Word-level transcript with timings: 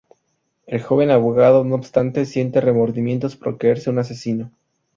El 0.65 0.81
joven 0.81 1.11
abogado, 1.11 1.63
no 1.63 1.75
obstante, 1.75 2.25
siente 2.25 2.59
remordimientos 2.59 3.35
por 3.35 3.59
creerse 3.59 3.91
un 3.91 3.99
asesino. 3.99 4.51